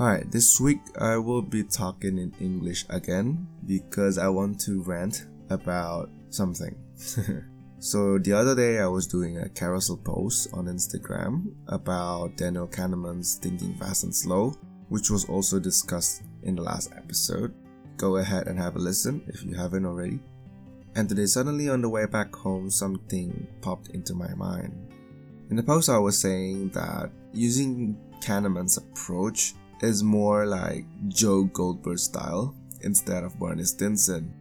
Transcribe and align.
Alright, 0.00 0.32
this 0.32 0.58
week 0.58 0.80
I 0.98 1.18
will 1.18 1.42
be 1.42 1.62
talking 1.62 2.16
in 2.16 2.32
English 2.40 2.86
again 2.88 3.46
because 3.66 4.16
I 4.16 4.28
want 4.28 4.58
to 4.60 4.82
rant 4.82 5.26
about 5.50 6.08
something. 6.30 6.74
so, 7.80 8.16
the 8.16 8.32
other 8.32 8.56
day 8.56 8.78
I 8.78 8.86
was 8.86 9.06
doing 9.06 9.36
a 9.36 9.50
carousel 9.50 9.98
post 9.98 10.54
on 10.54 10.68
Instagram 10.68 11.52
about 11.66 12.38
Daniel 12.38 12.66
Kahneman's 12.66 13.34
Thinking 13.34 13.74
Fast 13.74 14.04
and 14.04 14.14
Slow, 14.16 14.54
which 14.88 15.10
was 15.10 15.26
also 15.26 15.60
discussed 15.60 16.22
in 16.44 16.56
the 16.56 16.62
last 16.62 16.92
episode. 16.96 17.52
Go 17.98 18.16
ahead 18.16 18.46
and 18.46 18.58
have 18.58 18.76
a 18.76 18.78
listen 18.78 19.20
if 19.26 19.44
you 19.44 19.54
haven't 19.54 19.84
already. 19.84 20.18
And 20.94 21.10
today, 21.10 21.26
suddenly 21.26 21.68
on 21.68 21.82
the 21.82 21.90
way 21.90 22.06
back 22.06 22.34
home, 22.34 22.70
something 22.70 23.46
popped 23.60 23.88
into 23.88 24.14
my 24.14 24.32
mind. 24.32 24.72
In 25.50 25.56
the 25.56 25.62
post, 25.62 25.90
I 25.90 25.98
was 25.98 26.18
saying 26.18 26.70
that 26.70 27.10
using 27.34 27.98
Kahneman's 28.22 28.78
approach 28.78 29.52
is 29.82 30.02
more 30.02 30.46
like 30.46 30.84
Joe 31.08 31.44
Goldberg 31.44 31.98
style 31.98 32.54
instead 32.82 33.24
of 33.24 33.38
Barney 33.38 33.64
Stinson. 33.64 34.34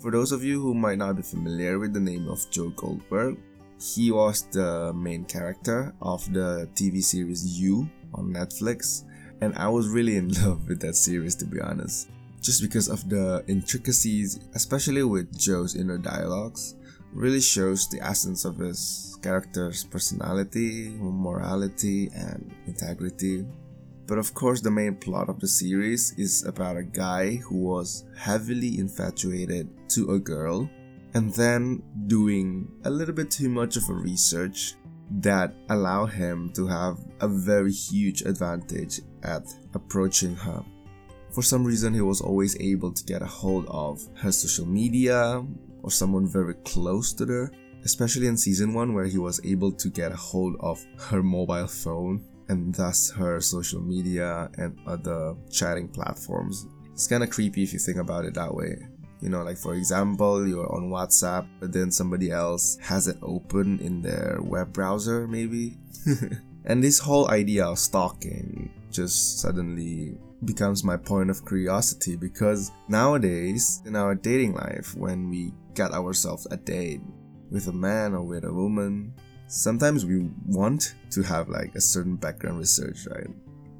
For 0.00 0.10
those 0.10 0.32
of 0.32 0.42
you 0.42 0.60
who 0.60 0.74
might 0.74 0.98
not 0.98 1.16
be 1.16 1.22
familiar 1.22 1.78
with 1.78 1.92
the 1.92 2.00
name 2.00 2.28
of 2.28 2.44
Joe 2.50 2.70
Goldberg, 2.70 3.38
he 3.80 4.10
was 4.10 4.42
the 4.52 4.92
main 4.92 5.24
character 5.24 5.94
of 6.02 6.30
the 6.32 6.68
TV 6.74 7.02
series 7.02 7.60
You 7.60 7.88
on 8.14 8.32
Netflix, 8.32 9.04
and 9.40 9.54
I 9.56 9.68
was 9.68 9.88
really 9.88 10.16
in 10.16 10.28
love 10.42 10.68
with 10.68 10.80
that 10.80 10.96
series 10.96 11.34
to 11.36 11.46
be 11.46 11.60
honest. 11.60 12.08
Just 12.40 12.62
because 12.62 12.88
of 12.88 13.08
the 13.08 13.44
intricacies, 13.48 14.40
especially 14.54 15.02
with 15.02 15.38
Joe's 15.38 15.76
inner 15.76 15.98
dialogues, 15.98 16.76
really 17.12 17.40
shows 17.40 17.88
the 17.88 18.00
essence 18.00 18.44
of 18.44 18.56
his 18.56 19.18
character's 19.22 19.84
personality, 19.84 20.96
morality, 20.98 22.10
and 22.14 22.50
integrity. 22.66 23.44
But 24.10 24.18
of 24.18 24.34
course, 24.34 24.60
the 24.60 24.72
main 24.72 24.96
plot 24.96 25.28
of 25.28 25.38
the 25.38 25.46
series 25.46 26.14
is 26.18 26.44
about 26.44 26.76
a 26.76 26.82
guy 26.82 27.36
who 27.36 27.58
was 27.58 28.06
heavily 28.18 28.80
infatuated 28.80 29.70
to 29.90 30.14
a 30.14 30.18
girl 30.18 30.68
and 31.14 31.32
then 31.34 31.80
doing 32.08 32.66
a 32.82 32.90
little 32.90 33.14
bit 33.14 33.30
too 33.30 33.48
much 33.48 33.76
of 33.76 33.88
a 33.88 33.94
research 33.94 34.74
that 35.20 35.54
allow 35.68 36.06
him 36.06 36.50
to 36.54 36.66
have 36.66 36.98
a 37.20 37.28
very 37.28 37.70
huge 37.70 38.22
advantage 38.22 39.00
at 39.22 39.46
approaching 39.74 40.34
her. 40.34 40.64
For 41.30 41.42
some 41.42 41.64
reason, 41.64 41.94
he 41.94 42.00
was 42.00 42.20
always 42.20 42.60
able 42.60 42.90
to 42.90 43.04
get 43.04 43.22
a 43.22 43.26
hold 43.26 43.66
of 43.68 44.04
her 44.16 44.32
social 44.32 44.66
media 44.66 45.46
or 45.84 45.90
someone 45.92 46.26
very 46.26 46.54
close 46.64 47.12
to 47.12 47.26
her, 47.26 47.52
especially 47.84 48.26
in 48.26 48.36
season 48.36 48.74
1 48.74 48.92
where 48.92 49.06
he 49.06 49.18
was 49.18 49.40
able 49.44 49.70
to 49.70 49.88
get 49.88 50.10
a 50.10 50.16
hold 50.16 50.56
of 50.58 50.84
her 50.98 51.22
mobile 51.22 51.68
phone 51.68 52.24
and 52.50 52.74
thus 52.74 53.10
her 53.12 53.40
social 53.40 53.80
media 53.80 54.50
and 54.58 54.76
other 54.86 55.34
chatting 55.50 55.88
platforms. 55.88 56.66
It's 56.92 57.06
kind 57.06 57.22
of 57.22 57.30
creepy 57.30 57.62
if 57.62 57.72
you 57.72 57.78
think 57.78 57.98
about 57.98 58.24
it 58.24 58.34
that 58.34 58.52
way. 58.52 58.76
You 59.22 59.28
know, 59.28 59.42
like 59.42 59.56
for 59.56 59.74
example, 59.74 60.46
you're 60.46 60.70
on 60.74 60.90
WhatsApp, 60.90 61.46
but 61.60 61.72
then 61.72 61.90
somebody 61.90 62.30
else 62.30 62.76
has 62.82 63.06
it 63.06 63.18
open 63.22 63.78
in 63.78 64.02
their 64.02 64.38
web 64.42 64.72
browser, 64.72 65.28
maybe. 65.28 65.78
and 66.64 66.82
this 66.82 66.98
whole 66.98 67.30
idea 67.30 67.66
of 67.66 67.78
stalking 67.78 68.70
just 68.90 69.40
suddenly 69.40 70.18
becomes 70.44 70.82
my 70.82 70.96
point 70.96 71.30
of 71.30 71.46
curiosity 71.46 72.16
because 72.16 72.72
nowadays, 72.88 73.82
in 73.86 73.94
our 73.94 74.14
dating 74.14 74.54
life, 74.54 74.96
when 74.96 75.30
we 75.30 75.52
get 75.74 75.92
ourselves 75.92 76.48
a 76.50 76.56
date 76.56 77.02
with 77.50 77.68
a 77.68 77.72
man 77.72 78.14
or 78.14 78.22
with 78.22 78.44
a 78.44 78.52
woman, 78.52 79.12
sometimes 79.50 80.06
we 80.06 80.30
want 80.46 80.94
to 81.10 81.22
have 81.22 81.48
like 81.48 81.74
a 81.74 81.80
certain 81.80 82.16
background 82.16 82.58
research, 82.58 83.06
right? 83.10 83.26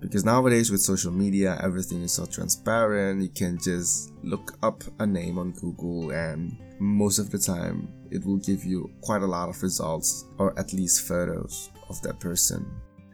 Because 0.00 0.24
nowadays 0.24 0.70
with 0.70 0.80
social 0.80 1.12
media, 1.12 1.58
everything 1.62 2.02
is 2.02 2.12
so 2.12 2.26
transparent. 2.26 3.22
You 3.22 3.28
can 3.28 3.58
just 3.58 4.12
look 4.22 4.58
up 4.62 4.82
a 4.98 5.06
name 5.06 5.38
on 5.38 5.52
Google, 5.52 6.10
and 6.10 6.56
most 6.80 7.18
of 7.18 7.30
the 7.30 7.38
time, 7.38 7.88
it 8.10 8.24
will 8.24 8.38
give 8.38 8.64
you 8.64 8.90
quite 9.02 9.22
a 9.22 9.26
lot 9.26 9.48
of 9.48 9.62
results 9.62 10.24
or 10.38 10.58
at 10.58 10.72
least 10.72 11.06
photos 11.06 11.70
of 11.88 12.00
that 12.02 12.18
person. 12.18 12.68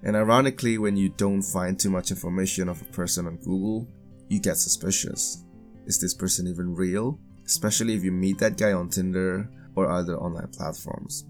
And 0.05 0.17
ironically, 0.17 0.79
when 0.79 0.97
you 0.97 1.09
don't 1.11 1.43
find 1.43 1.79
too 1.79 1.91
much 1.91 2.11
information 2.11 2.69
of 2.69 2.81
a 2.81 2.87
person 2.87 3.27
on 3.27 3.37
Google, 3.39 3.89
you 4.29 4.41
get 4.41 4.57
suspicious. 4.57 5.45
Is 5.87 6.01
this 6.01 6.15
person 6.15 6.47
even 6.47 6.75
real? 6.75 7.19
Especially 7.45 7.95
if 7.95 8.05
you 8.05 8.13
meet 8.13 8.39
that 8.39 8.57
guy 8.57 8.73
on 8.73 8.89
Tinder 8.89 9.51
or 9.75 9.91
other 9.91 10.17
online 10.17 10.49
platforms. 10.49 11.27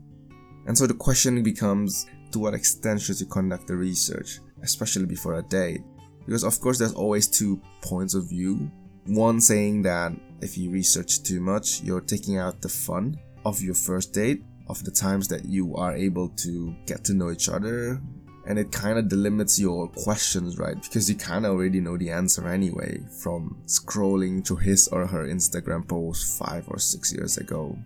And 0.67 0.77
so 0.77 0.87
the 0.87 0.95
question 0.95 1.43
becomes 1.43 2.07
to 2.33 2.39
what 2.39 2.55
extent 2.55 3.01
should 3.01 3.21
you 3.21 3.27
conduct 3.27 3.67
the 3.67 3.77
research, 3.77 4.41
especially 4.63 5.07
before 5.07 5.39
a 5.39 5.43
date? 5.43 5.83
Because 6.27 6.45
of 6.45 6.61
course 6.61 6.79
there's 6.79 6.95
always 6.95 7.29
two 7.29 7.61
points 7.83 8.15
of 8.15 8.29
view. 8.29 8.71
One 9.07 9.41
saying 9.41 9.83
that 9.83 10.13
if 10.41 10.59
you 10.59 10.71
research 10.71 11.23
too 11.23 11.41
much, 11.41 11.83
you're 11.83 12.01
taking 12.01 12.39
out 12.39 12.61
the 12.61 12.69
fun 12.69 13.17
of 13.45 13.63
your 13.63 13.75
first 13.75 14.13
date, 14.13 14.43
of 14.69 14.83
the 14.83 14.91
times 14.91 15.29
that 15.29 15.45
you 15.45 15.77
are 15.77 15.95
able 15.95 16.29
to 16.31 16.75
get 16.87 17.05
to 17.05 17.15
know 17.15 17.31
each 17.31 17.49
other, 17.49 18.01
and 18.47 18.59
it 18.59 18.73
kind 18.73 18.99
of 18.99 19.07
delimits 19.07 19.59
your 19.59 19.89
questions, 19.89 20.59
right? 20.59 20.81
Because 20.81 21.09
you 21.09 21.17
kind 21.17 21.47
of 21.47 21.53
already 21.53 21.81
know 21.81 21.97
the 21.97 22.11
answer 22.11 22.47
anyway 22.49 23.01
from 23.23 23.57
scrolling 23.67 24.47
through 24.47 24.59
his 24.59 24.89
or 24.89 25.07
her 25.07 25.27
Instagram 25.27 25.87
post 25.87 26.39
five 26.39 26.65
or 26.69 26.79
six 26.79 27.13
years 27.13 27.39
ago. 27.39 27.77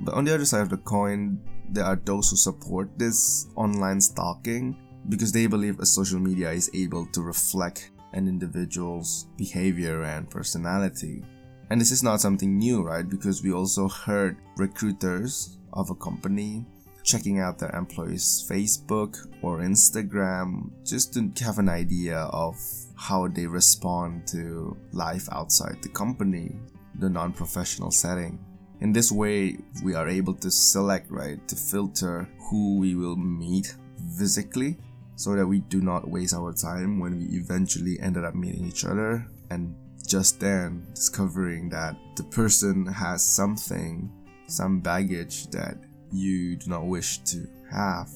But 0.00 0.14
on 0.14 0.24
the 0.24 0.34
other 0.34 0.44
side 0.44 0.62
of 0.62 0.70
the 0.70 0.76
coin, 0.78 1.40
there 1.70 1.84
are 1.84 1.96
those 1.96 2.30
who 2.30 2.36
support 2.36 2.98
this 2.98 3.46
online 3.56 4.00
stalking 4.00 4.76
because 5.08 5.32
they 5.32 5.46
believe 5.46 5.80
a 5.80 5.86
social 5.86 6.18
media 6.18 6.50
is 6.50 6.70
able 6.74 7.06
to 7.06 7.22
reflect 7.22 7.90
an 8.12 8.28
individual's 8.28 9.26
behavior 9.36 10.02
and 10.02 10.30
personality. 10.30 11.22
And 11.70 11.80
this 11.80 11.90
is 11.90 12.02
not 12.02 12.20
something 12.20 12.58
new, 12.58 12.82
right? 12.82 13.08
Because 13.08 13.42
we 13.42 13.52
also 13.52 13.88
heard 13.88 14.38
recruiters 14.56 15.58
of 15.72 15.90
a 15.90 15.94
company 15.94 16.64
checking 17.04 17.40
out 17.40 17.58
their 17.58 17.74
employees' 17.74 18.46
Facebook 18.50 19.16
or 19.42 19.60
Instagram 19.60 20.70
just 20.84 21.14
to 21.14 21.44
have 21.44 21.58
an 21.58 21.68
idea 21.68 22.18
of 22.18 22.56
how 22.96 23.28
they 23.28 23.46
respond 23.46 24.26
to 24.26 24.76
life 24.92 25.28
outside 25.32 25.78
the 25.82 25.88
company, 25.88 26.56
the 26.98 27.08
non 27.08 27.32
professional 27.32 27.90
setting. 27.90 28.38
In 28.80 28.92
this 28.92 29.10
way, 29.10 29.58
we 29.82 29.94
are 29.94 30.08
able 30.08 30.34
to 30.34 30.50
select, 30.50 31.10
right, 31.10 31.46
to 31.48 31.56
filter 31.56 32.28
who 32.48 32.78
we 32.78 32.94
will 32.94 33.16
meet 33.16 33.74
physically 34.16 34.76
so 35.16 35.34
that 35.34 35.46
we 35.46 35.60
do 35.60 35.80
not 35.80 36.08
waste 36.08 36.34
our 36.34 36.52
time 36.52 37.00
when 37.00 37.18
we 37.18 37.24
eventually 37.36 37.98
ended 38.00 38.24
up 38.24 38.36
meeting 38.36 38.64
each 38.66 38.84
other. 38.84 39.26
And 39.50 39.74
just 40.06 40.38
then 40.38 40.86
discovering 40.94 41.68
that 41.70 41.96
the 42.16 42.22
person 42.24 42.86
has 42.86 43.24
something, 43.24 44.10
some 44.46 44.80
baggage 44.80 45.48
that 45.48 45.76
you 46.12 46.56
do 46.56 46.70
not 46.70 46.86
wish 46.86 47.18
to 47.18 47.48
have. 47.72 48.08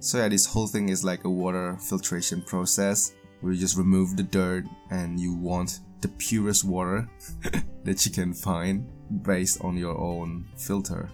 So 0.00 0.18
yeah, 0.18 0.28
this 0.28 0.44
whole 0.44 0.66
thing 0.66 0.90
is 0.90 1.02
like 1.02 1.24
a 1.24 1.30
water 1.30 1.78
filtration 1.80 2.42
process. 2.42 3.14
Where 3.40 3.54
you 3.54 3.58
just 3.58 3.78
remove 3.78 4.18
the 4.18 4.22
dirt 4.22 4.64
and 4.90 5.18
you 5.18 5.34
want 5.34 5.80
the 6.02 6.08
purest 6.08 6.62
water 6.62 7.08
that 7.84 8.04
you 8.04 8.12
can 8.12 8.34
find 8.34 8.86
based 9.22 9.62
on 9.62 9.76
your 9.76 9.98
own 9.98 10.46
filter. 10.56 11.08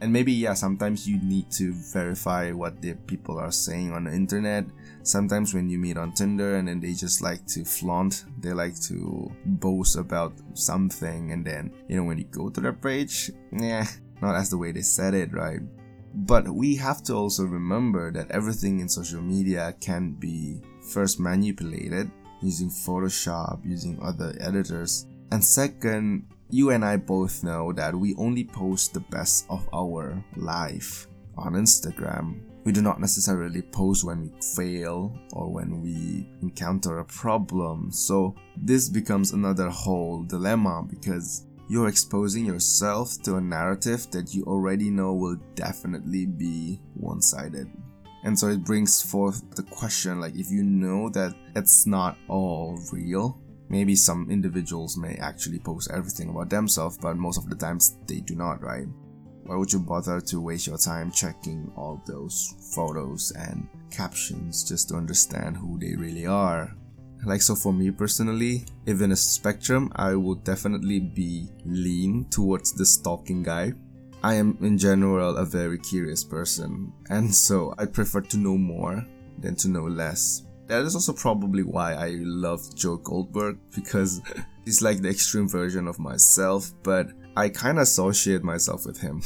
And 0.00 0.12
maybe, 0.12 0.32
yeah, 0.32 0.54
sometimes 0.54 1.08
you 1.08 1.18
need 1.22 1.50
to 1.52 1.72
verify 1.72 2.52
what 2.52 2.80
the 2.80 2.94
people 2.94 3.36
are 3.36 3.50
saying 3.50 3.92
on 3.92 4.04
the 4.04 4.12
internet. 4.12 4.64
Sometimes 5.02 5.54
when 5.54 5.68
you 5.68 5.76
meet 5.76 5.96
on 5.96 6.12
Tinder 6.12 6.54
and 6.54 6.68
then 6.68 6.78
they 6.78 6.92
just 6.92 7.20
like 7.20 7.44
to 7.46 7.64
flaunt, 7.64 8.24
they 8.40 8.52
like 8.52 8.78
to 8.82 9.28
boast 9.44 9.96
about 9.96 10.34
something, 10.54 11.32
and 11.32 11.44
then, 11.44 11.72
you 11.88 11.96
know, 11.96 12.04
when 12.04 12.18
you 12.18 12.26
go 12.30 12.48
to 12.48 12.60
their 12.60 12.72
page, 12.72 13.32
yeah, 13.50 13.86
not 14.22 14.36
as 14.36 14.50
the 14.50 14.58
way 14.58 14.70
they 14.70 14.82
said 14.82 15.14
it, 15.14 15.32
right? 15.32 15.60
But 16.14 16.48
we 16.48 16.76
have 16.76 17.02
to 17.04 17.14
also 17.14 17.44
remember 17.44 18.12
that 18.12 18.30
everything 18.30 18.78
in 18.78 18.88
social 18.88 19.20
media 19.20 19.74
can 19.80 20.12
be 20.12 20.62
first 20.92 21.18
manipulated 21.18 22.08
using 22.40 22.70
Photoshop, 22.70 23.64
using 23.64 23.98
other 24.00 24.32
editors, 24.40 25.06
and 25.32 25.44
second, 25.44 26.24
you 26.50 26.70
and 26.70 26.84
I 26.84 26.96
both 26.96 27.44
know 27.44 27.72
that 27.74 27.94
we 27.94 28.14
only 28.16 28.44
post 28.44 28.94
the 28.94 29.00
best 29.00 29.46
of 29.50 29.68
our 29.72 30.22
life 30.36 31.06
on 31.36 31.52
Instagram. 31.52 32.40
We 32.64 32.72
do 32.72 32.82
not 32.82 33.00
necessarily 33.00 33.62
post 33.62 34.04
when 34.04 34.22
we 34.22 34.30
fail 34.54 35.18
or 35.32 35.50
when 35.50 35.80
we 35.82 36.28
encounter 36.42 36.98
a 36.98 37.04
problem. 37.04 37.90
So, 37.90 38.34
this 38.56 38.88
becomes 38.88 39.32
another 39.32 39.68
whole 39.68 40.24
dilemma 40.24 40.84
because 40.88 41.46
you're 41.68 41.88
exposing 41.88 42.46
yourself 42.46 43.20
to 43.22 43.36
a 43.36 43.40
narrative 43.40 44.10
that 44.10 44.34
you 44.34 44.44
already 44.44 44.90
know 44.90 45.14
will 45.14 45.36
definitely 45.54 46.26
be 46.26 46.80
one 46.94 47.20
sided. 47.20 47.70
And 48.24 48.38
so 48.38 48.48
it 48.48 48.64
brings 48.64 49.00
forth 49.02 49.42
the 49.54 49.62
question 49.62 50.20
like, 50.20 50.34
if 50.34 50.50
you 50.50 50.62
know 50.62 51.08
that 51.10 51.34
it's 51.54 51.86
not 51.86 52.16
all 52.26 52.78
real, 52.90 53.40
maybe 53.68 53.94
some 53.94 54.30
individuals 54.30 54.96
may 54.96 55.14
actually 55.16 55.58
post 55.58 55.90
everything 55.92 56.30
about 56.30 56.50
themselves, 56.50 56.98
but 56.98 57.16
most 57.16 57.38
of 57.38 57.48
the 57.48 57.56
times 57.56 57.96
they 58.06 58.20
do 58.20 58.34
not, 58.34 58.62
right? 58.62 58.86
Why 59.44 59.56
would 59.56 59.72
you 59.72 59.78
bother 59.78 60.20
to 60.20 60.40
waste 60.40 60.66
your 60.66 60.76
time 60.76 61.10
checking 61.10 61.72
all 61.74 62.02
those 62.06 62.54
photos 62.74 63.32
and 63.32 63.66
captions 63.90 64.62
just 64.62 64.90
to 64.90 64.96
understand 64.96 65.56
who 65.56 65.78
they 65.78 65.94
really 65.96 66.26
are? 66.26 66.74
Like, 67.24 67.42
so 67.42 67.54
for 67.54 67.72
me 67.72 67.90
personally, 67.90 68.66
if 68.86 69.00
in 69.00 69.12
a 69.12 69.16
spectrum, 69.16 69.90
I 69.96 70.14
would 70.14 70.44
definitely 70.44 71.00
be 71.00 71.48
lean 71.64 72.26
towards 72.30 72.72
the 72.72 72.86
stalking 72.86 73.42
guy. 73.42 73.72
I 74.22 74.34
am 74.34 74.58
in 74.60 74.76
general 74.78 75.36
a 75.36 75.44
very 75.44 75.78
curious 75.78 76.24
person, 76.24 76.92
and 77.08 77.34
so 77.34 77.74
I 77.78 77.86
prefer 77.86 78.20
to 78.20 78.36
know 78.36 78.58
more 78.58 79.04
than 79.38 79.54
to 79.56 79.68
know 79.68 79.84
less. 79.84 80.42
That 80.68 80.84
is 80.84 80.94
also 80.94 81.14
probably 81.14 81.62
why 81.62 81.94
I 81.94 82.16
love 82.20 82.74
Joe 82.74 82.98
Goldberg 82.98 83.58
because 83.74 84.20
he's 84.64 84.82
like 84.82 85.00
the 85.00 85.08
extreme 85.08 85.48
version 85.48 85.88
of 85.88 85.98
myself, 85.98 86.72
but 86.82 87.08
I 87.36 87.48
kind 87.48 87.78
of 87.78 87.82
associate 87.82 88.44
myself 88.44 88.84
with 88.84 89.00
him. 89.00 89.22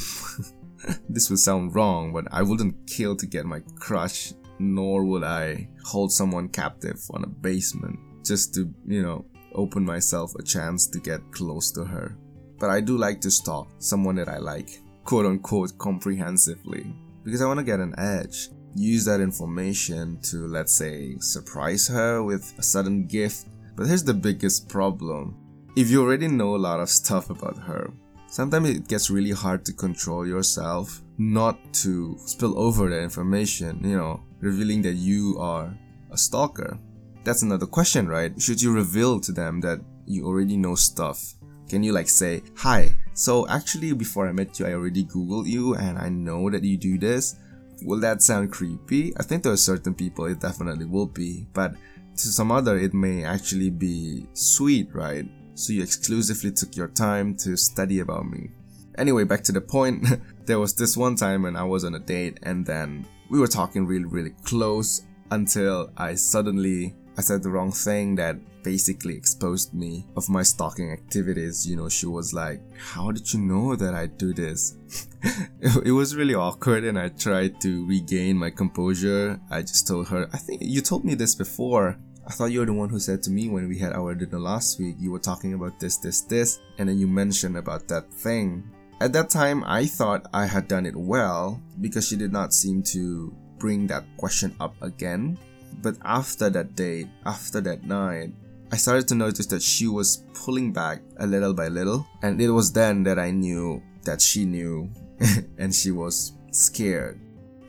this 1.09 1.29
would 1.29 1.39
sound 1.39 1.75
wrong, 1.75 2.13
but 2.13 2.25
I 2.31 2.43
wouldn't 2.43 2.87
kill 2.87 3.15
to 3.17 3.25
get 3.25 3.45
my 3.45 3.59
crush, 3.75 4.33
nor 4.57 5.03
would 5.03 5.23
I 5.23 5.67
hold 5.83 6.13
someone 6.13 6.47
captive 6.47 7.01
on 7.11 7.25
a 7.25 7.27
basement 7.27 7.99
just 8.23 8.53
to, 8.53 8.73
you 8.87 9.01
know, 9.01 9.25
open 9.53 9.83
myself 9.83 10.33
a 10.35 10.43
chance 10.43 10.87
to 10.87 10.99
get 10.99 11.31
close 11.31 11.71
to 11.71 11.83
her. 11.83 12.17
But 12.57 12.69
I 12.69 12.79
do 12.79 12.97
like 12.97 13.19
to 13.21 13.31
stalk 13.31 13.69
someone 13.79 14.15
that 14.15 14.29
I 14.29 14.37
like, 14.37 14.79
quote 15.03 15.25
unquote, 15.25 15.77
comprehensively, 15.77 16.95
because 17.23 17.41
I 17.41 17.47
want 17.47 17.59
to 17.59 17.65
get 17.65 17.81
an 17.81 17.93
edge. 17.97 18.49
Use 18.75 19.05
that 19.05 19.21
information 19.21 20.19
to, 20.23 20.47
let's 20.47 20.73
say, 20.73 21.15
surprise 21.19 21.87
her 21.87 22.23
with 22.23 22.53
a 22.57 22.63
sudden 22.63 23.05
gift. 23.05 23.47
But 23.75 23.87
here's 23.87 24.03
the 24.03 24.13
biggest 24.13 24.67
problem. 24.67 25.37
If 25.75 25.89
you 25.89 26.01
already 26.01 26.27
know 26.27 26.55
a 26.55 26.57
lot 26.57 26.79
of 26.79 26.89
stuff 26.89 27.29
about 27.29 27.57
her, 27.57 27.91
sometimes 28.27 28.69
it 28.69 28.87
gets 28.87 29.09
really 29.09 29.31
hard 29.31 29.65
to 29.65 29.73
control 29.73 30.25
yourself 30.27 31.01
not 31.17 31.57
to 31.73 32.17
spill 32.25 32.57
over 32.57 32.89
that 32.89 33.01
information, 33.01 33.79
you 33.83 33.97
know, 33.97 34.21
revealing 34.39 34.81
that 34.81 34.95
you 34.95 35.37
are 35.39 35.75
a 36.11 36.17
stalker. 36.17 36.77
That's 37.23 37.41
another 37.41 37.65
question, 37.65 38.07
right? 38.07 38.39
Should 38.41 38.61
you 38.61 38.73
reveal 38.73 39.19
to 39.21 39.31
them 39.31 39.61
that 39.61 39.79
you 40.05 40.25
already 40.25 40.57
know 40.57 40.75
stuff? 40.75 41.35
Can 41.69 41.83
you 41.83 41.93
like 41.93 42.09
say, 42.09 42.43
Hi, 42.57 42.95
so 43.13 43.47
actually 43.47 43.93
before 43.93 44.27
I 44.27 44.31
met 44.31 44.59
you, 44.59 44.65
I 44.65 44.73
already 44.73 45.05
Googled 45.05 45.47
you 45.47 45.75
and 45.75 45.97
I 45.97 46.09
know 46.09 46.49
that 46.49 46.63
you 46.63 46.77
do 46.77 46.97
this? 46.97 47.35
Will 47.85 47.99
that 47.99 48.21
sound 48.21 48.51
creepy? 48.51 49.13
I 49.17 49.23
think 49.23 49.43
to 49.43 49.51
a 49.51 49.57
certain 49.57 49.93
people 49.93 50.25
it 50.25 50.39
definitely 50.39 50.85
will 50.85 51.07
be, 51.07 51.47
but 51.53 51.73
to 52.15 52.27
some 52.27 52.51
other 52.51 52.77
it 52.77 52.93
may 52.93 53.23
actually 53.23 53.69
be 53.69 54.27
sweet, 54.33 54.93
right? 54.93 55.25
so 55.55 55.73
you 55.73 55.83
exclusively 55.83 56.51
took 56.51 56.75
your 56.75 56.87
time 56.87 57.35
to 57.35 57.55
study 57.55 57.99
about 57.99 58.25
me. 58.25 58.49
Anyway, 58.97 59.23
back 59.23 59.43
to 59.43 59.51
the 59.51 59.61
point. 59.61 60.05
there 60.45 60.59
was 60.59 60.73
this 60.73 60.97
one 60.97 61.15
time 61.15 61.43
when 61.43 61.55
I 61.55 61.63
was 61.63 61.83
on 61.83 61.95
a 61.95 61.99
date 61.99 62.39
and 62.43 62.65
then 62.65 63.07
we 63.29 63.39
were 63.39 63.47
talking 63.47 63.85
really, 63.85 64.05
really 64.05 64.33
close 64.43 65.05
until 65.31 65.91
I 65.97 66.15
suddenly 66.15 66.95
I 67.17 67.21
said 67.21 67.43
the 67.43 67.49
wrong 67.49 67.71
thing 67.71 68.15
that 68.15 68.37
basically 68.63 69.15
exposed 69.15 69.73
me 69.73 70.05
of 70.15 70.29
my 70.29 70.41
stalking 70.41 70.91
activities. 70.91 71.67
You 71.67 71.75
know, 71.75 71.89
she 71.89 72.07
was 72.07 72.33
like, 72.33 72.61
How 72.77 73.11
did 73.11 73.31
you 73.31 73.39
know 73.39 73.75
that 73.75 73.93
I 73.93 74.07
do 74.07 74.33
this? 74.33 74.75
it 75.61 75.91
was 75.91 76.15
really 76.15 76.33
awkward 76.33 76.83
and 76.83 76.97
I 76.97 77.09
tried 77.09 77.61
to 77.61 77.85
regain 77.87 78.37
my 78.37 78.49
composure. 78.49 79.39
I 79.51 79.61
just 79.61 79.87
told 79.87 80.07
her, 80.09 80.27
I 80.33 80.37
think 80.37 80.61
you 80.63 80.81
told 80.81 81.05
me 81.05 81.15
this 81.15 81.35
before. 81.35 81.97
I 82.25 82.31
thought 82.31 82.51
you 82.51 82.61
were 82.61 82.65
the 82.65 82.73
one 82.73 82.89
who 82.89 82.99
said 82.99 83.21
to 83.23 83.31
me 83.31 83.49
when 83.49 83.67
we 83.67 83.77
had 83.77 83.93
our 83.93 84.15
dinner 84.15 84.39
last 84.39 84.79
week, 84.79 84.95
you 84.97 85.11
were 85.11 85.19
talking 85.19 85.53
about 85.53 85.77
this, 85.79 85.97
this, 85.97 86.21
this, 86.21 86.61
and 86.77 86.87
then 86.87 86.97
you 86.97 87.05
mentioned 87.05 87.57
about 87.57 87.87
that 87.89 88.11
thing. 88.13 88.63
At 89.01 89.11
that 89.11 89.29
time, 89.29 89.63
I 89.67 89.85
thought 89.85 90.27
I 90.33 90.45
had 90.45 90.69
done 90.69 90.85
it 90.85 90.95
well 90.95 91.61
because 91.81 92.07
she 92.07 92.15
did 92.15 92.31
not 92.31 92.53
seem 92.53 92.81
to 92.93 93.35
bring 93.57 93.87
that 93.87 94.05
question 94.15 94.55
up 94.61 94.75
again. 94.81 95.37
But 95.81 95.97
after 96.03 96.49
that 96.49 96.75
date, 96.75 97.07
after 97.25 97.61
that 97.61 97.83
night, 97.83 98.33
I 98.71 98.77
started 98.77 99.07
to 99.09 99.15
notice 99.15 99.45
that 99.47 99.61
she 99.61 99.87
was 99.87 100.23
pulling 100.33 100.73
back 100.73 101.01
a 101.17 101.27
little 101.27 101.53
by 101.53 101.67
little, 101.67 102.07
and 102.21 102.41
it 102.41 102.49
was 102.49 102.71
then 102.71 103.03
that 103.03 103.19
I 103.19 103.31
knew 103.31 103.81
that 104.03 104.21
she 104.21 104.45
knew 104.45 104.89
and 105.57 105.73
she 105.73 105.91
was 105.91 106.33
scared. 106.51 107.19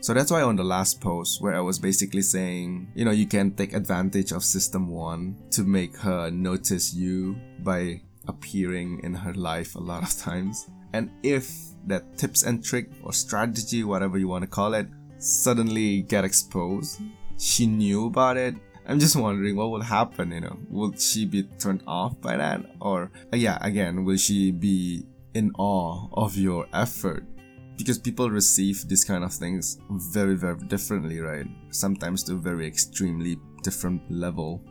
So 0.01 0.13
that's 0.13 0.29
why 0.29 0.43
on 0.43 0.55
the 0.55 0.63
last 0.63 1.01
post 1.01 1.41
where 1.41 1.55
I 1.55 1.61
was 1.61 1.79
basically 1.79 2.21
saying, 2.21 2.91
you 2.93 3.05
know, 3.05 3.11
you 3.11 3.25
can 3.25 3.51
take 3.51 3.73
advantage 3.73 4.31
of 4.31 4.43
system 4.43 4.87
1 4.89 5.35
to 5.51 5.63
make 5.63 5.97
her 5.97 6.29
notice 6.29 6.93
you 6.93 7.35
by 7.59 8.01
appearing 8.27 8.99
in 9.03 9.15
her 9.15 9.33
life 9.33 9.75
a 9.75 9.79
lot 9.79 10.03
of 10.03 10.15
times. 10.21 10.69
And 10.93 11.09
if 11.23 11.49
that 11.87 12.17
tips 12.17 12.43
and 12.43 12.63
trick 12.63 12.89
or 13.03 13.13
strategy, 13.13 13.83
whatever 13.83 14.17
you 14.17 14.27
want 14.27 14.43
to 14.43 14.47
call 14.47 14.75
it, 14.75 14.87
suddenly 15.17 16.03
get 16.03 16.23
exposed, 16.23 17.01
she 17.37 17.67
knew 17.67 18.07
about 18.07 18.37
it. 18.37 18.55
I'm 18.87 18.99
just 18.99 19.15
wondering 19.15 19.55
what 19.55 19.71
will 19.71 19.81
happen, 19.81 20.31
you 20.31 20.41
know. 20.41 20.57
Will 20.69 20.93
she 20.93 21.25
be 21.25 21.43
turned 21.43 21.83
off 21.87 22.19
by 22.21 22.37
that? 22.37 22.61
Or, 22.79 23.11
yeah, 23.33 23.57
again, 23.61 24.05
will 24.05 24.17
she 24.17 24.51
be 24.51 25.05
in 25.33 25.51
awe 25.57 26.07
of 26.13 26.37
your 26.37 26.67
effort? 26.71 27.25
because 27.77 27.97
people 27.97 28.29
receive 28.29 28.87
these 28.87 29.03
kind 29.03 29.23
of 29.23 29.33
things 29.33 29.77
very 29.89 30.35
very 30.35 30.57
differently 30.67 31.19
right 31.19 31.47
sometimes 31.69 32.23
to 32.23 32.33
a 32.33 32.37
very 32.37 32.65
extremely 32.65 33.37
different 33.63 34.01
level 34.09 34.61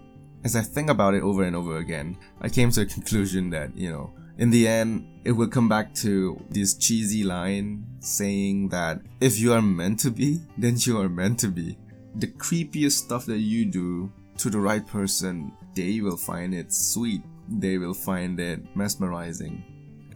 as 0.45 0.57
i 0.57 0.61
think 0.61 0.91
about 0.91 1.15
it 1.15 1.23
over 1.23 1.45
and 1.45 1.57
over 1.57 1.79
again 1.79 2.17
i 2.41 2.49
came 2.49 2.71
to 2.71 2.83
a 2.83 2.87
conclusion 2.87 3.51
that 3.51 3.77
you 3.77 3.91
know 3.91 4.13
in 4.39 4.51
the 4.51 4.67
end 4.67 5.07
it 5.25 5.33
will 5.33 5.49
come 5.49 5.69
back 5.69 5.95
to 5.95 6.41
this 6.51 6.75
cheesy 6.75 7.23
line 7.23 7.85
saying 8.01 8.69
that 8.69 9.01
if 9.21 9.39
you 9.39 9.53
are 9.53 9.63
meant 9.63 9.99
to 9.99 10.11
be 10.11 10.41
then 10.59 10.77
you 10.79 11.01
are 11.01 11.09
meant 11.09 11.39
to 11.39 11.49
be 11.49 11.77
the 12.17 12.27
creepiest 12.27 13.05
stuff 13.05 13.27
that 13.27 13.39
you 13.39 13.65
do 13.65 14.13
to 14.39 14.51
the 14.51 14.59
right 14.59 14.87
person 14.87 15.53
they 15.75 16.01
will 16.01 16.17
find 16.17 16.55
it 16.55 16.73
sweet 16.73 17.23
they 17.49 17.79
will 17.79 17.95
find 17.95 18.39
it 18.41 18.61
mesmerizing 18.77 19.63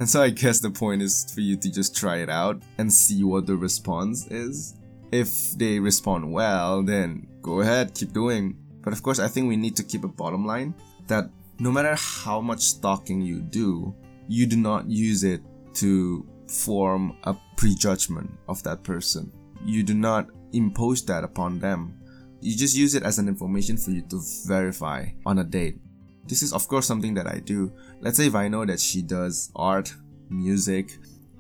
and 0.01 0.09
so 0.09 0.23
I 0.23 0.31
guess 0.31 0.61
the 0.61 0.71
point 0.71 1.03
is 1.03 1.25
for 1.35 1.41
you 1.41 1.57
to 1.57 1.71
just 1.73 1.97
try 1.97 2.19
it 2.19 2.31
out 2.31 2.63
and 2.79 2.93
see 2.93 3.25
what 3.25 3.47
the 3.47 3.57
response 3.57 4.27
is. 4.29 4.77
If 5.11 5.53
they 5.59 5.81
respond 5.81 6.33
well, 6.33 6.83
then 6.83 7.27
go 7.43 7.61
ahead, 7.61 7.95
keep 7.95 8.13
doing. 8.13 8.57
But 8.83 8.93
of 8.93 9.03
course, 9.03 9.19
I 9.19 9.27
think 9.27 9.49
we 9.49 9.57
need 9.57 9.75
to 9.77 9.83
keep 9.83 10.05
a 10.05 10.09
bottom 10.09 10.47
line 10.47 10.75
that 11.09 11.31
no 11.59 11.73
matter 11.73 11.97
how 11.97 12.41
much 12.41 12.61
stalking 12.61 13.21
you 13.21 13.41
do, 13.41 13.95
you 14.29 14.47
do 14.47 14.57
not 14.57 14.89
use 14.89 15.25
it 15.25 15.41
to 15.75 16.25
form 16.47 17.17
a 17.25 17.35
prejudgment 17.57 18.31
of 18.49 18.63
that 18.63 18.85
person. 18.85 19.33
You 19.65 19.83
do 19.83 19.95
not 19.95 20.29
impose 20.53 21.05
that 21.07 21.25
upon 21.25 21.59
them. 21.59 22.01
You 22.41 22.57
just 22.57 22.77
use 22.77 22.95
it 22.95 23.03
as 23.03 23.19
an 23.19 23.29
information 23.29 23.77
for 23.77 23.91
you 23.91 24.03
to 24.03 24.21
verify 24.47 25.07
on 25.27 25.39
a 25.39 25.45
date. 25.45 25.79
This 26.27 26.43
is, 26.43 26.53
of 26.53 26.69
course, 26.69 26.87
something 26.87 27.15
that 27.15 27.27
I 27.27 27.41
do. 27.41 27.73
Let's 28.01 28.17
say 28.17 28.27
if 28.27 28.35
I 28.35 28.49
know 28.49 28.65
that 28.65 28.81
she 28.81 29.03
does 29.03 29.51
art, 29.57 29.93
music, 30.29 30.91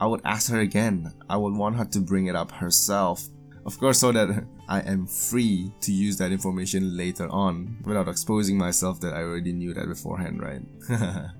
I 0.00 0.06
would 0.06 0.22
ask 0.24 0.50
her 0.50 0.60
again. 0.60 1.12
I 1.28 1.36
would 1.36 1.54
want 1.54 1.76
her 1.76 1.84
to 1.84 2.00
bring 2.00 2.26
it 2.26 2.36
up 2.36 2.50
herself. 2.50 3.26
Of 3.66 3.78
course, 3.78 4.00
so 4.00 4.12
that 4.12 4.44
I 4.68 4.80
am 4.80 5.06
free 5.06 5.72
to 5.82 5.92
use 5.92 6.16
that 6.18 6.32
information 6.32 6.96
later 6.96 7.28
on 7.28 7.76
without 7.84 8.08
exposing 8.08 8.56
myself 8.56 9.00
that 9.00 9.14
I 9.14 9.22
already 9.22 9.52
knew 9.52 9.74
that 9.74 9.88
beforehand, 9.88 10.40
right? 10.42 10.62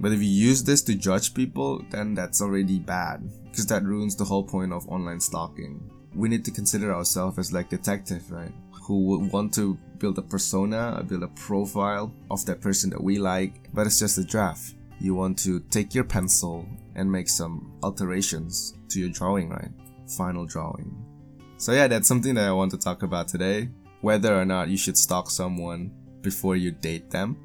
but 0.00 0.12
if 0.12 0.20
you 0.20 0.28
use 0.28 0.64
this 0.64 0.82
to 0.82 0.94
judge 0.94 1.32
people, 1.34 1.84
then 1.90 2.14
that's 2.14 2.42
already 2.42 2.78
bad 2.78 3.28
because 3.44 3.66
that 3.66 3.84
ruins 3.84 4.16
the 4.16 4.24
whole 4.24 4.44
point 4.44 4.72
of 4.72 4.88
online 4.88 5.20
stalking. 5.20 5.90
We 6.16 6.28
need 6.28 6.44
to 6.46 6.50
consider 6.50 6.92
ourselves 6.94 7.38
as 7.38 7.52
like 7.52 7.68
detective, 7.68 8.30
right? 8.32 8.52
who 8.86 9.00
would 9.00 9.32
want 9.32 9.52
to 9.52 9.76
build 9.98 10.16
a 10.16 10.22
persona, 10.22 11.04
build 11.08 11.24
a 11.24 11.28
profile 11.28 12.12
of 12.30 12.46
that 12.46 12.60
person 12.60 12.88
that 12.90 13.02
we 13.02 13.18
like, 13.18 13.52
but 13.74 13.84
it's 13.84 13.98
just 13.98 14.16
a 14.16 14.24
draft. 14.24 14.74
You 15.00 15.14
want 15.14 15.38
to 15.40 15.58
take 15.70 15.92
your 15.92 16.04
pencil 16.04 16.68
and 16.94 17.10
make 17.10 17.28
some 17.28 17.72
alterations 17.82 18.74
to 18.90 19.00
your 19.00 19.08
drawing, 19.08 19.50
right? 19.50 19.70
Final 20.16 20.46
drawing. 20.46 21.04
So, 21.56 21.72
yeah, 21.72 21.88
that's 21.88 22.06
something 22.06 22.34
that 22.34 22.46
I 22.46 22.52
want 22.52 22.70
to 22.72 22.78
talk 22.78 23.02
about 23.02 23.28
today 23.28 23.68
whether 24.02 24.38
or 24.38 24.44
not 24.44 24.68
you 24.68 24.76
should 24.76 24.96
stalk 24.96 25.30
someone 25.30 25.90
before 26.20 26.54
you 26.54 26.70
date 26.70 27.10
them. 27.10 27.36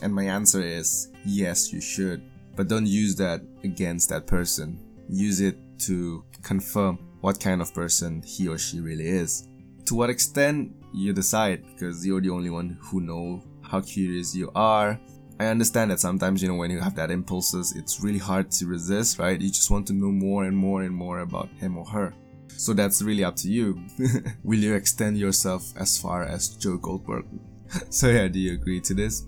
And 0.00 0.14
my 0.14 0.24
answer 0.24 0.62
is 0.62 1.12
yes, 1.26 1.70
you 1.70 1.82
should, 1.82 2.22
but 2.56 2.68
don't 2.68 2.86
use 2.86 3.14
that 3.16 3.42
against 3.62 4.08
that 4.08 4.26
person. 4.26 4.78
Use 5.08 5.40
it 5.40 5.58
to 5.80 6.24
confirm 6.42 6.98
what 7.20 7.40
kind 7.40 7.60
of 7.60 7.74
person 7.74 8.22
he 8.22 8.48
or 8.48 8.58
she 8.58 8.80
really 8.80 9.08
is. 9.08 9.48
To 9.86 9.94
what 9.94 10.10
extent 10.10 10.74
you 10.92 11.12
decide 11.12 11.64
because 11.66 12.06
you're 12.06 12.20
the 12.20 12.30
only 12.30 12.50
one 12.50 12.78
who 12.80 13.00
know 13.00 13.42
how 13.62 13.80
curious 13.80 14.34
you 14.34 14.50
are. 14.54 14.98
I 15.40 15.46
understand 15.46 15.90
that 15.90 16.00
sometimes, 16.00 16.42
you 16.42 16.48
know, 16.48 16.56
when 16.56 16.70
you 16.70 16.80
have 16.80 16.96
that 16.96 17.10
impulses, 17.10 17.76
it's 17.76 18.02
really 18.02 18.18
hard 18.18 18.50
to 18.52 18.66
resist, 18.66 19.18
right? 19.18 19.40
You 19.40 19.50
just 19.50 19.70
want 19.70 19.86
to 19.88 19.92
know 19.92 20.10
more 20.10 20.44
and 20.44 20.56
more 20.56 20.82
and 20.82 20.94
more 20.94 21.20
about 21.20 21.48
him 21.58 21.76
or 21.78 21.84
her. 21.86 22.12
So 22.48 22.72
that's 22.72 23.02
really 23.02 23.22
up 23.22 23.36
to 23.36 23.48
you. 23.48 23.80
Will 24.42 24.58
you 24.58 24.74
extend 24.74 25.16
yourself 25.16 25.72
as 25.76 25.96
far 25.96 26.24
as 26.24 26.48
Joe 26.56 26.76
Goldberg? 26.76 27.24
so 27.90 28.08
yeah, 28.08 28.26
do 28.26 28.38
you 28.38 28.54
agree 28.54 28.80
to 28.80 28.94
this? 28.94 29.26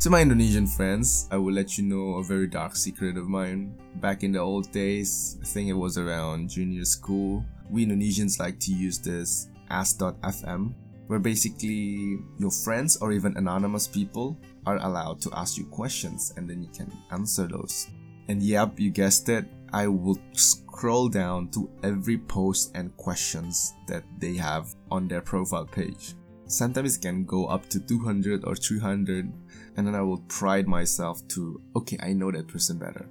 To 0.00 0.08
my 0.08 0.22
Indonesian 0.22 0.66
friends, 0.66 1.28
I 1.30 1.36
will 1.36 1.52
let 1.52 1.76
you 1.76 1.84
know 1.84 2.14
a 2.14 2.24
very 2.24 2.46
dark 2.46 2.74
secret 2.74 3.18
of 3.18 3.28
mine. 3.28 3.78
Back 3.96 4.22
in 4.22 4.32
the 4.32 4.38
old 4.38 4.72
days, 4.72 5.36
I 5.42 5.44
think 5.44 5.68
it 5.68 5.74
was 5.74 5.98
around 5.98 6.48
junior 6.48 6.86
school, 6.86 7.44
we 7.68 7.84
Indonesians 7.84 8.38
like 8.38 8.58
to 8.60 8.72
use 8.72 8.98
this 8.98 9.48
Ask.fm 9.68 10.72
where 11.06 11.18
basically 11.18 12.18
your 12.38 12.50
friends 12.50 12.96
or 13.02 13.12
even 13.12 13.36
anonymous 13.36 13.86
people 13.86 14.38
are 14.64 14.78
allowed 14.78 15.20
to 15.20 15.30
ask 15.34 15.58
you 15.58 15.66
questions 15.66 16.32
and 16.38 16.48
then 16.48 16.62
you 16.62 16.70
can 16.70 16.90
answer 17.10 17.46
those. 17.46 17.88
And 18.28 18.42
yep, 18.42 18.80
you 18.80 18.90
guessed 18.90 19.28
it, 19.28 19.44
I 19.70 19.86
will 19.86 20.18
scroll 20.32 21.10
down 21.10 21.50
to 21.50 21.68
every 21.82 22.16
post 22.16 22.72
and 22.74 22.96
questions 22.96 23.74
that 23.86 24.04
they 24.18 24.36
have 24.36 24.74
on 24.90 25.08
their 25.08 25.20
profile 25.20 25.66
page. 25.66 26.14
Sometimes 26.50 26.96
it 26.96 27.02
can 27.02 27.24
go 27.24 27.46
up 27.46 27.68
to 27.68 27.78
200 27.78 28.44
or 28.44 28.56
300 28.56 29.32
and 29.76 29.86
then 29.86 29.94
I 29.94 30.02
will 30.02 30.18
pride 30.26 30.66
myself 30.66 31.26
to, 31.28 31.60
okay, 31.76 31.96
I 32.02 32.12
know 32.12 32.32
that 32.32 32.48
person 32.48 32.76
better. 32.76 33.08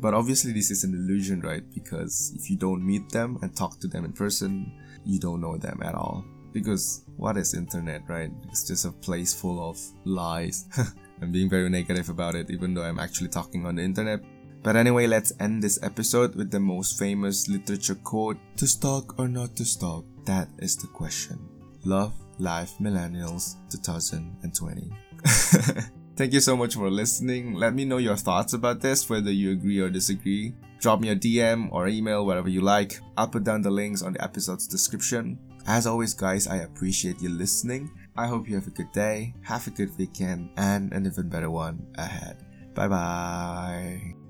But 0.00 0.14
obviously 0.14 0.52
this 0.52 0.70
is 0.70 0.84
an 0.84 0.94
illusion, 0.94 1.42
right? 1.42 1.62
Because 1.74 2.32
if 2.34 2.48
you 2.48 2.56
don't 2.56 2.84
meet 2.84 3.10
them 3.10 3.38
and 3.42 3.54
talk 3.54 3.78
to 3.80 3.88
them 3.88 4.06
in 4.06 4.12
person, 4.12 4.72
you 5.04 5.18
don't 5.18 5.42
know 5.42 5.58
them 5.58 5.82
at 5.84 5.94
all. 5.94 6.24
Because 6.52 7.04
what 7.16 7.36
is 7.36 7.52
internet, 7.52 8.02
right? 8.08 8.30
It's 8.48 8.66
just 8.66 8.86
a 8.86 8.92
place 8.92 9.34
full 9.34 9.68
of 9.68 9.78
lies. 10.04 10.66
I'm 11.20 11.30
being 11.30 11.50
very 11.50 11.68
negative 11.68 12.08
about 12.08 12.36
it, 12.36 12.50
even 12.50 12.72
though 12.72 12.84
I'm 12.84 12.98
actually 12.98 13.28
talking 13.28 13.66
on 13.66 13.76
the 13.76 13.82
internet. 13.82 14.20
But 14.62 14.76
anyway, 14.76 15.06
let's 15.06 15.32
end 15.40 15.62
this 15.62 15.78
episode 15.82 16.34
with 16.34 16.50
the 16.50 16.60
most 16.60 16.98
famous 16.98 17.48
literature 17.48 17.96
quote 17.96 18.38
To 18.56 18.66
stalk 18.66 19.18
or 19.18 19.28
not 19.28 19.56
to 19.56 19.64
stalk? 19.64 20.06
That 20.24 20.48
is 20.58 20.76
the 20.76 20.86
question. 20.86 21.38
Love, 21.84 22.14
Life, 22.38 22.74
Millennials 22.80 23.56
2020. 23.70 24.90
Thank 26.16 26.32
you 26.32 26.40
so 26.40 26.56
much 26.56 26.74
for 26.74 26.90
listening. 26.90 27.54
Let 27.54 27.74
me 27.74 27.84
know 27.84 27.98
your 27.98 28.16
thoughts 28.16 28.52
about 28.52 28.80
this, 28.80 29.08
whether 29.08 29.30
you 29.30 29.52
agree 29.52 29.78
or 29.80 29.88
disagree. 29.88 30.54
Drop 30.80 31.00
me 31.00 31.10
a 31.10 31.16
DM 31.16 31.68
or 31.72 31.88
email, 31.88 32.26
whatever 32.26 32.48
you 32.48 32.60
like. 32.60 33.00
I'll 33.16 33.28
put 33.28 33.44
down 33.44 33.62
the 33.62 33.70
links 33.70 34.02
on 34.02 34.12
the 34.14 34.22
episode's 34.22 34.66
description. 34.66 35.38
As 35.66 35.86
always, 35.86 36.14
guys, 36.14 36.46
I 36.46 36.58
appreciate 36.58 37.20
you 37.20 37.28
listening. 37.28 37.90
I 38.16 38.26
hope 38.26 38.48
you 38.48 38.54
have 38.54 38.66
a 38.66 38.70
good 38.70 38.90
day, 38.92 39.34
have 39.42 39.66
a 39.66 39.70
good 39.70 39.96
weekend, 39.98 40.50
and 40.56 40.92
an 40.92 41.06
even 41.06 41.28
better 41.28 41.50
one 41.50 41.86
ahead. 41.96 42.42
Bye 42.74 42.88
bye. 42.88 44.27